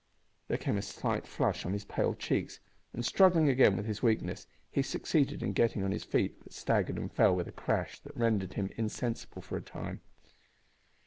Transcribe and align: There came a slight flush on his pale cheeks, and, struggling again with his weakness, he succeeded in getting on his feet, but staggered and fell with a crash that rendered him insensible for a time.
There 0.47 0.57
came 0.57 0.79
a 0.79 0.81
slight 0.81 1.27
flush 1.27 1.63
on 1.63 1.73
his 1.73 1.85
pale 1.85 2.15
cheeks, 2.15 2.59
and, 2.91 3.05
struggling 3.05 3.47
again 3.49 3.77
with 3.77 3.85
his 3.85 4.01
weakness, 4.01 4.47
he 4.71 4.81
succeeded 4.81 5.43
in 5.43 5.53
getting 5.53 5.83
on 5.83 5.91
his 5.91 6.03
feet, 6.05 6.39
but 6.43 6.53
staggered 6.53 6.97
and 6.97 7.13
fell 7.13 7.35
with 7.35 7.47
a 7.47 7.51
crash 7.51 7.99
that 7.99 8.17
rendered 8.17 8.53
him 8.53 8.71
insensible 8.77 9.43
for 9.43 9.57
a 9.57 9.61
time. 9.61 10.01